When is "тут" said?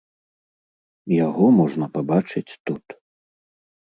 2.71-2.85